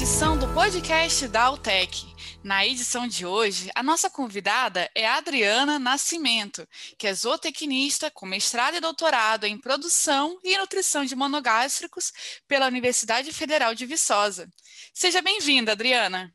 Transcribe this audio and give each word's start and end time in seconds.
edição 0.00 0.38
do 0.38 0.46
podcast 0.54 1.26
da 1.26 1.42
Altec. 1.42 2.06
Na 2.44 2.64
edição 2.64 3.08
de 3.08 3.26
hoje, 3.26 3.68
a 3.74 3.82
nossa 3.82 4.08
convidada 4.08 4.88
é 4.94 5.04
Adriana 5.08 5.76
Nascimento, 5.76 6.64
que 6.96 7.08
é 7.08 7.12
zootecnista 7.12 8.08
com 8.08 8.24
mestrado 8.24 8.76
e 8.76 8.80
doutorado 8.80 9.42
em 9.42 9.58
produção 9.58 10.38
e 10.44 10.56
nutrição 10.56 11.04
de 11.04 11.16
monogástricos 11.16 12.12
pela 12.46 12.68
Universidade 12.68 13.32
Federal 13.32 13.74
de 13.74 13.86
Viçosa. 13.86 14.48
Seja 14.94 15.20
bem-vinda, 15.20 15.72
Adriana. 15.72 16.32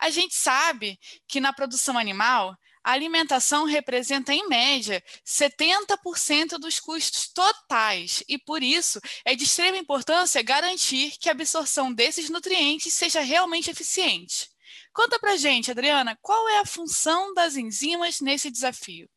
A 0.00 0.10
gente 0.10 0.34
sabe 0.34 0.98
que 1.28 1.38
na 1.38 1.52
produção 1.52 1.96
animal, 1.96 2.56
a 2.86 2.92
alimentação 2.92 3.64
representa, 3.64 4.32
em 4.32 4.46
média, 4.46 5.02
70% 5.24 6.56
dos 6.56 6.78
custos 6.78 7.26
totais 7.32 8.22
e, 8.28 8.38
por 8.38 8.62
isso, 8.62 9.00
é 9.24 9.34
de 9.34 9.42
extrema 9.42 9.76
importância 9.76 10.40
garantir 10.40 11.18
que 11.18 11.28
a 11.28 11.32
absorção 11.32 11.92
desses 11.92 12.30
nutrientes 12.30 12.94
seja 12.94 13.20
realmente 13.22 13.68
eficiente. 13.68 14.48
Conta 14.94 15.18
pra 15.18 15.36
gente, 15.36 15.68
Adriana, 15.68 16.16
qual 16.22 16.48
é 16.48 16.60
a 16.60 16.64
função 16.64 17.34
das 17.34 17.56
enzimas 17.56 18.20
nesse 18.20 18.52
desafio? 18.52 19.08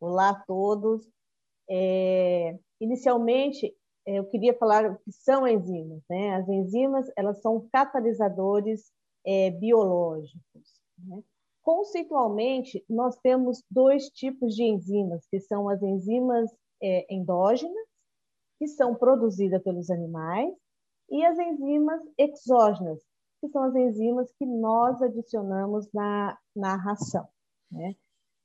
Olá 0.00 0.30
a 0.30 0.40
todos. 0.44 1.08
É, 1.70 2.58
inicialmente, 2.80 3.72
é, 4.08 4.18
eu 4.18 4.24
queria 4.24 4.58
falar 4.58 4.90
o 4.90 4.98
que 4.98 5.12
são 5.12 5.46
enzimas. 5.46 6.02
Né? 6.10 6.34
As 6.34 6.48
enzimas 6.48 7.06
elas 7.16 7.40
são 7.42 7.68
catalisadores 7.72 8.90
é, 9.24 9.52
biológicos. 9.52 10.80
Né? 10.98 11.22
Conceitualmente, 11.68 12.82
nós 12.88 13.18
temos 13.18 13.62
dois 13.70 14.08
tipos 14.08 14.54
de 14.54 14.62
enzimas, 14.62 15.26
que 15.30 15.38
são 15.38 15.68
as 15.68 15.82
enzimas 15.82 16.50
é, 16.82 17.14
endógenas, 17.14 17.86
que 18.58 18.66
são 18.66 18.94
produzidas 18.94 19.62
pelos 19.62 19.90
animais, 19.90 20.50
e 21.10 21.22
as 21.26 21.38
enzimas 21.38 22.00
exógenas, 22.16 23.04
que 23.38 23.50
são 23.50 23.64
as 23.64 23.76
enzimas 23.76 24.32
que 24.38 24.46
nós 24.46 25.02
adicionamos 25.02 25.92
na, 25.92 26.38
na 26.56 26.74
ração. 26.74 27.28
Né? 27.70 27.94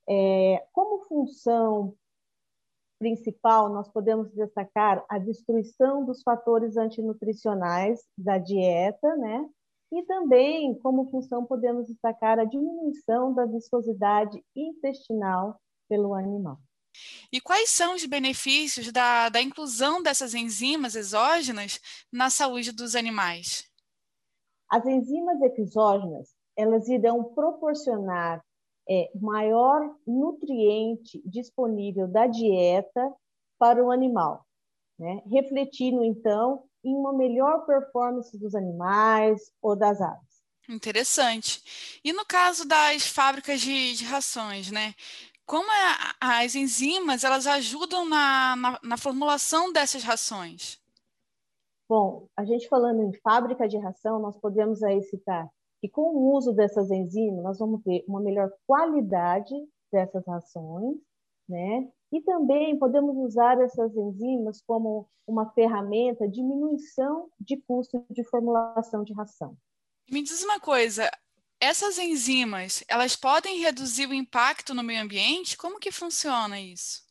É, 0.06 0.62
como 0.74 1.04
função 1.04 1.96
principal, 2.98 3.70
nós 3.70 3.88
podemos 3.88 4.30
destacar 4.34 5.02
a 5.08 5.18
destruição 5.18 6.04
dos 6.04 6.22
fatores 6.22 6.76
antinutricionais 6.76 8.06
da 8.18 8.36
dieta, 8.36 9.16
né? 9.16 9.48
E 9.94 10.02
também, 10.06 10.76
como 10.80 11.08
função, 11.08 11.46
podemos 11.46 11.86
destacar 11.86 12.36
a 12.40 12.44
diminuição 12.44 13.32
da 13.32 13.46
viscosidade 13.46 14.44
intestinal 14.56 15.56
pelo 15.88 16.14
animal. 16.14 16.58
E 17.32 17.40
quais 17.40 17.70
são 17.70 17.94
os 17.94 18.04
benefícios 18.04 18.90
da, 18.90 19.28
da 19.28 19.40
inclusão 19.40 20.02
dessas 20.02 20.34
enzimas 20.34 20.96
exógenas 20.96 21.78
na 22.12 22.28
saúde 22.28 22.72
dos 22.72 22.96
animais? 22.96 23.70
As 24.68 24.84
enzimas 24.84 25.40
exógenas, 25.56 26.34
elas 26.56 26.88
irão 26.88 27.22
proporcionar 27.32 28.44
é, 28.90 29.12
maior 29.14 29.96
nutriente 30.04 31.22
disponível 31.24 32.08
da 32.08 32.26
dieta 32.26 33.14
para 33.56 33.80
o 33.80 33.92
animal, 33.92 34.44
né? 34.98 35.22
refletindo, 35.30 36.02
então, 36.02 36.64
em 36.84 36.94
uma 36.94 37.12
melhor 37.12 37.64
performance 37.64 38.36
dos 38.38 38.54
animais 38.54 39.52
ou 39.62 39.74
das 39.74 40.00
aves. 40.00 40.34
Interessante. 40.68 42.00
E 42.02 42.12
no 42.12 42.24
caso 42.24 42.66
das 42.66 43.06
fábricas 43.06 43.60
de, 43.60 43.94
de 43.94 44.04
rações, 44.04 44.70
né? 44.70 44.94
Como 45.46 45.70
é, 45.70 46.14
as 46.20 46.54
enzimas 46.54 47.22
elas 47.22 47.46
ajudam 47.46 48.08
na, 48.08 48.56
na, 48.56 48.80
na, 48.82 48.96
formulação 48.96 49.72
dessas 49.72 50.02
rações? 50.02 50.80
Bom, 51.86 52.28
a 52.34 52.44
gente 52.46 52.66
falando 52.66 53.02
em 53.02 53.12
fábrica 53.20 53.68
de 53.68 53.76
ração, 53.76 54.18
nós 54.18 54.38
podemos 54.38 54.82
aí 54.82 55.02
citar 55.02 55.46
que 55.82 55.88
com 55.88 56.16
o 56.16 56.34
uso 56.34 56.54
dessas 56.54 56.90
enzimas 56.90 57.44
nós 57.44 57.58
vamos 57.58 57.82
ter 57.82 58.02
uma 58.08 58.22
melhor 58.22 58.50
qualidade 58.66 59.54
dessas 59.92 60.26
rações, 60.26 60.96
né? 61.46 61.90
E 62.14 62.22
também 62.22 62.78
podemos 62.78 63.16
usar 63.16 63.60
essas 63.60 63.92
enzimas 63.96 64.62
como 64.64 65.08
uma 65.26 65.50
ferramenta 65.50 66.28
de 66.28 66.34
diminuição 66.34 67.28
de 67.40 67.56
custo 67.56 68.06
de 68.08 68.22
formulação 68.22 69.02
de 69.02 69.12
ração. 69.12 69.56
Me 70.08 70.22
diz 70.22 70.44
uma 70.44 70.60
coisa, 70.60 71.10
essas 71.60 71.98
enzimas, 71.98 72.84
elas 72.86 73.16
podem 73.16 73.58
reduzir 73.58 74.06
o 74.06 74.14
impacto 74.14 74.72
no 74.72 74.84
meio 74.84 75.02
ambiente? 75.02 75.56
Como 75.56 75.80
que 75.80 75.90
funciona 75.90 76.60
isso? 76.60 77.02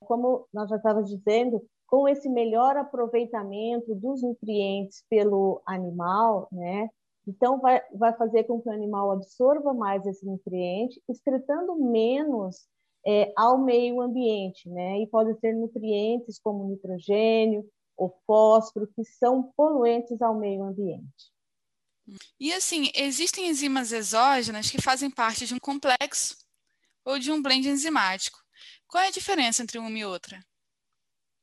Como 0.00 0.48
nós 0.52 0.68
já 0.68 0.74
estávamos 0.74 1.08
dizendo, 1.08 1.64
com 1.86 2.08
esse 2.08 2.28
melhor 2.28 2.76
aproveitamento 2.76 3.94
dos 3.94 4.22
nutrientes 4.22 5.04
pelo 5.08 5.62
animal, 5.64 6.48
né? 6.50 6.88
Então, 7.28 7.60
vai, 7.60 7.80
vai 7.94 8.12
fazer 8.16 8.42
com 8.42 8.60
que 8.60 8.68
o 8.68 8.72
animal 8.72 9.12
absorva 9.12 9.72
mais 9.72 10.04
esse 10.04 10.26
nutriente, 10.26 11.00
excretando 11.08 11.76
menos 11.76 12.66
é, 13.06 13.32
ao 13.36 13.58
meio 13.58 14.00
ambiente, 14.00 14.68
né? 14.68 15.00
E 15.00 15.06
podem 15.06 15.34
ser 15.38 15.54
nutrientes 15.54 16.38
como 16.38 16.68
nitrogênio 16.68 17.68
ou 17.96 18.16
fósforo, 18.26 18.88
que 18.94 19.04
são 19.04 19.52
poluentes 19.56 20.20
ao 20.22 20.38
meio 20.38 20.62
ambiente. 20.62 21.32
E 22.38 22.52
assim, 22.52 22.90
existem 22.94 23.48
enzimas 23.48 23.92
exógenas 23.92 24.70
que 24.70 24.82
fazem 24.82 25.10
parte 25.10 25.46
de 25.46 25.54
um 25.54 25.58
complexo 25.58 26.36
ou 27.04 27.18
de 27.18 27.30
um 27.30 27.40
blend 27.40 27.68
enzimático. 27.68 28.38
Qual 28.88 29.02
é 29.02 29.08
a 29.08 29.12
diferença 29.12 29.62
entre 29.62 29.78
uma 29.78 29.90
e 29.90 30.04
outra? 30.04 30.38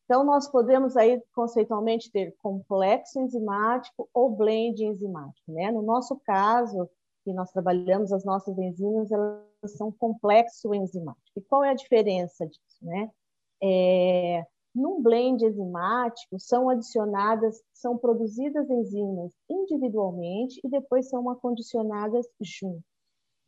Então, 0.06 0.24
nós 0.24 0.50
podemos 0.50 0.98
aí 0.98 1.22
conceitualmente 1.34 2.12
ter 2.12 2.36
complexo 2.40 3.20
enzimático 3.20 4.10
ou 4.14 4.36
blend 4.36 4.84
enzimático, 4.84 5.52
né? 5.52 5.72
No 5.72 5.84
nosso 5.84 6.20
caso, 6.26 6.90
que 7.30 7.34
nós 7.34 7.52
trabalhamos, 7.52 8.12
as 8.12 8.26
nossas 8.26 8.58
enzimas, 8.58 9.12
elas 9.12 9.44
são 9.78 9.92
complexo 9.92 10.74
enzimático. 10.74 11.38
E 11.38 11.42
qual 11.42 11.64
é 11.64 11.70
a 11.70 11.76
diferença 11.76 12.48
disso, 12.48 12.80
né? 12.82 13.12
É, 13.62 14.44
num 14.74 15.02
blend 15.02 15.46
enzimático, 15.46 16.40
são 16.40 16.70
adicionadas, 16.70 17.62
são 17.72 17.98
produzidas 17.98 18.68
enzimas 18.68 19.32
individualmente 19.48 20.60
e 20.64 20.70
depois 20.70 21.08
são 21.08 21.30
acondicionadas 21.30 22.26
juntos, 22.42 22.84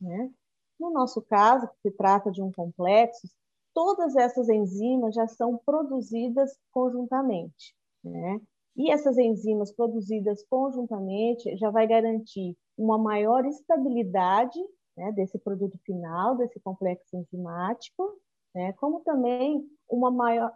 né? 0.00 0.30
No 0.78 0.92
nosso 0.92 1.20
caso, 1.22 1.66
que 1.66 1.88
se 1.88 1.90
trata 1.90 2.30
de 2.30 2.40
um 2.40 2.52
complexo, 2.52 3.28
todas 3.74 4.14
essas 4.14 4.48
enzimas 4.48 5.14
já 5.14 5.26
são 5.26 5.58
produzidas 5.66 6.56
conjuntamente, 6.70 7.74
né? 8.04 8.40
E 8.76 8.90
essas 8.90 9.18
enzimas 9.18 9.72
produzidas 9.72 10.44
conjuntamente 10.48 11.56
já 11.56 11.70
vai 11.70 11.86
garantir 11.86 12.56
uma 12.76 12.98
maior 12.98 13.44
estabilidade 13.44 14.58
né, 14.96 15.12
desse 15.12 15.38
produto 15.38 15.78
final, 15.84 16.36
desse 16.36 16.58
complexo 16.60 17.16
enzimático, 17.16 18.18
né, 18.54 18.72
como 18.74 19.00
também 19.00 19.62
uma 19.88 20.10
maior 20.10 20.52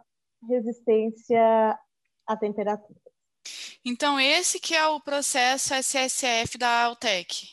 resistência 0.47 1.77
à 2.25 2.37
temperatura. 2.37 2.99
Então, 3.85 4.19
esse 4.19 4.59
que 4.59 4.75
é 4.75 4.85
o 4.87 4.99
processo 4.99 5.73
SSF 5.73 6.57
da 6.57 6.85
Altec. 6.85 7.47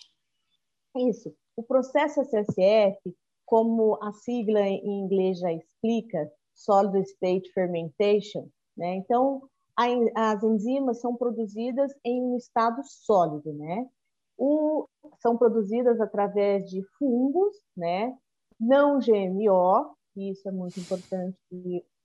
Isso. 0.97 1.35
O 1.57 1.63
processo 1.63 2.21
SSF, 2.23 2.99
como 3.47 4.03
a 4.03 4.13
sigla 4.13 4.61
em 4.61 5.05
inglês 5.05 5.39
já 5.39 5.53
explica, 5.53 6.31
Solid 6.55 7.01
State 7.03 7.53
Fermentation, 7.53 8.49
né? 8.77 8.97
Então, 8.97 9.49
as 9.77 10.43
enzimas 10.43 11.01
são 11.01 11.17
produzidas 11.17 11.93
em 12.05 12.23
um 12.23 12.37
estado 12.37 12.83
sólido, 12.85 13.53
né? 13.53 13.89
O, 14.37 14.89
são 15.21 15.37
produzidas 15.37 16.01
através 16.01 16.69
de 16.71 16.83
fungos, 16.99 17.57
né? 17.77 18.17
Não 18.59 18.99
GMO, 18.99 19.97
isso 20.17 20.49
é 20.49 20.53
muito 20.53 20.79
importante 20.79 21.37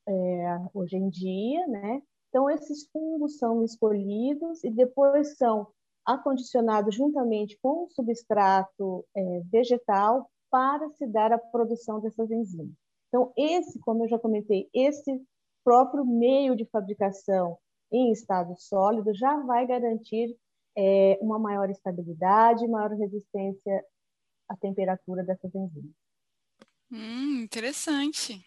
é, 0.08 0.58
hoje 0.74 0.98
em 0.98 1.10
dia, 1.10 1.68
né? 1.68 2.02
Então, 2.30 2.50
esses 2.50 2.88
fungos 2.92 3.38
são 3.38 3.64
escolhidos 3.64 4.64
e 4.64 4.70
depois 4.70 5.38
são 5.38 5.68
acondicionados 6.06 6.96
juntamente 6.96 7.58
com 7.62 7.86
o 7.86 7.90
substrato 7.90 9.06
é, 9.16 9.42
vegetal 9.52 10.30
para 10.50 10.90
se 10.92 11.06
dar 11.08 11.32
a 11.32 11.38
produção 11.38 12.00
dessas 12.00 12.30
enzimas. 12.32 12.74
Então, 13.08 13.32
esse, 13.38 13.80
como 13.80 14.04
eu 14.04 14.10
já 14.10 14.20
comentei, 14.20 14.70
esse 14.74 15.22
próprio 15.70 16.04
meio 16.04 16.56
de 16.56 16.66
fabricação 16.66 17.56
em 17.92 18.12
estado 18.12 18.56
sólido 18.58 19.14
já 19.14 19.38
vai 19.44 19.68
garantir 19.68 20.36
é, 20.76 21.20
uma 21.22 21.38
maior 21.38 21.70
estabilidade, 21.70 22.68
maior 22.68 22.90
resistência 22.90 23.86
à 24.50 24.58
temperatura 24.58 25.24
dessas 25.24 25.54
enzimas. 25.54 25.92
Hum, 26.92 27.44
interessante. 27.44 28.44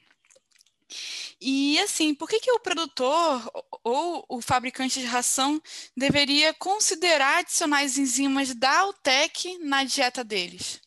E 1.40 1.78
assim, 1.78 2.12
por 2.12 2.28
que, 2.28 2.40
que 2.40 2.50
o 2.50 2.58
produtor 2.58 3.40
ou 3.84 4.24
o 4.28 4.42
fabricante 4.42 4.98
de 4.98 5.06
ração 5.06 5.62
deveria 5.96 6.52
considerar 6.54 7.38
adicionar 7.38 7.84
as 7.84 7.98
enzimas 7.98 8.52
da 8.52 8.80
Altec 8.80 9.58
na 9.58 9.84
dieta 9.84 10.24
deles? 10.24 10.80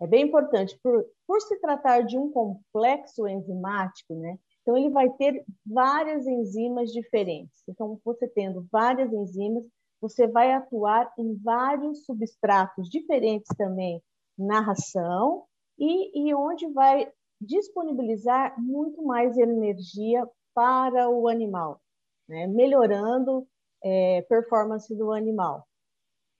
É 0.00 0.06
bem 0.06 0.24
importante, 0.24 0.76
por, 0.82 1.06
por 1.24 1.40
se 1.40 1.60
tratar 1.60 2.00
de 2.02 2.18
um 2.18 2.28
complexo 2.32 3.28
enzimático, 3.28 4.16
né? 4.16 4.36
Então, 4.64 4.78
ele 4.78 4.88
vai 4.88 5.10
ter 5.10 5.44
várias 5.64 6.26
enzimas 6.26 6.90
diferentes. 6.90 7.62
Então, 7.68 8.00
você 8.02 8.26
tendo 8.26 8.66
várias 8.72 9.12
enzimas, 9.12 9.62
você 10.00 10.26
vai 10.26 10.52
atuar 10.52 11.12
em 11.18 11.34
vários 11.36 12.06
substratos 12.06 12.88
diferentes 12.88 13.54
também 13.58 14.02
na 14.38 14.60
ração 14.60 15.44
e, 15.78 16.28
e 16.28 16.34
onde 16.34 16.66
vai 16.68 17.12
disponibilizar 17.38 18.58
muito 18.58 19.02
mais 19.02 19.36
energia 19.36 20.26
para 20.54 21.10
o 21.10 21.28
animal, 21.28 21.80
né? 22.26 22.46
melhorando 22.46 23.46
é, 23.82 24.22
performance 24.22 24.94
do 24.96 25.12
animal. 25.12 25.66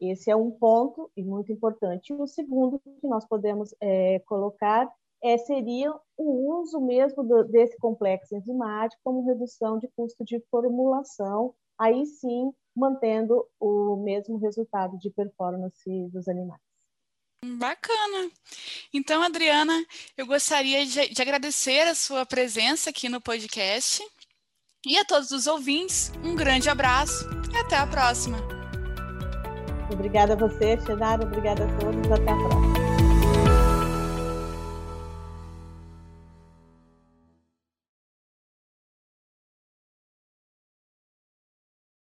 Esse 0.01 0.31
é 0.31 0.37
um 0.37 0.51
ponto 0.51 1.11
e 1.15 1.23
muito 1.23 1.53
importante. 1.53 2.13
O 2.13 2.27
segundo 2.27 2.81
que 2.81 3.07
nós 3.07 3.27
podemos 3.27 3.75
é, 3.81 4.19
colocar 4.21 4.91
é, 5.25 5.39
seria 5.39 5.91
o 6.19 6.61
uso 6.61 6.79
mesmo 6.81 7.25
do, 7.25 7.45
desse 7.45 7.79
complexo 7.79 8.37
enzimático 8.37 9.01
como 9.03 9.27
redução 9.27 9.79
de 9.79 9.89
custo 9.97 10.23
de 10.23 10.39
formulação, 10.51 11.55
aí 11.81 12.05
sim 12.05 12.53
mantendo 12.77 13.47
o 13.59 13.97
mesmo 14.05 14.37
resultado 14.37 14.99
de 14.99 15.11
performance 15.11 16.09
dos 16.13 16.29
animais. 16.29 16.61
Bacana. 17.43 18.31
Então, 18.93 19.23
Adriana, 19.23 19.85
eu 20.17 20.27
gostaria 20.27 20.85
de, 20.85 21.09
de 21.09 21.23
agradecer 21.23 21.87
a 21.87 21.95
sua 21.95 22.27
presença 22.27 22.91
aqui 22.91 23.09
no 23.09 23.21
podcast 23.21 24.03
e 24.87 24.99
a 24.99 25.05
todos 25.05 25.31
os 25.31 25.47
ouvintes, 25.47 26.13
um 26.23 26.35
grande 26.35 26.69
abraço 26.69 27.25
e 27.53 27.57
até 27.57 27.77
a 27.77 27.87
próxima. 27.87 28.39
Obrigada 29.91 30.35
a 30.35 30.37
você, 30.37 30.79
Xenara. 30.81 31.25
Obrigada 31.25 31.65
a 31.65 31.79
todos. 31.79 32.11
Até 32.11 32.31
a 32.31 32.37
próxima. 32.37 32.94